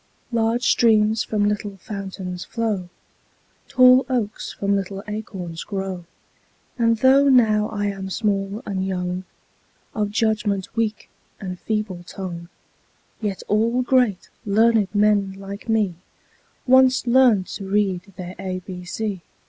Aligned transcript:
Large 0.31 0.63
streams 0.63 1.23
from 1.23 1.47
little 1.47 1.77
fountains 1.77 2.43
flow, 2.43 2.89
Tall 3.67 4.03
oaks 4.09 4.51
from 4.51 4.75
little 4.75 5.03
acorns 5.07 5.63
grow; 5.63 6.05
And 6.75 6.97
though 6.97 7.29
now 7.29 7.69
I 7.69 7.85
am 7.85 8.09
small 8.09 8.63
and 8.65 8.83
young, 8.83 9.25
Of 9.93 10.09
judgment 10.09 10.75
weak 10.75 11.07
and 11.39 11.59
feeble 11.59 12.01
tongue, 12.03 12.49
Yet 13.21 13.43
all 13.47 13.83
great, 13.83 14.29
learned 14.43 14.87
men, 14.95 15.33
like 15.33 15.69
me 15.69 15.93
Once 16.65 17.05
learned 17.05 17.45
to 17.49 17.67
read 17.69 18.11
their 18.17 18.33
ABC. 18.39 19.21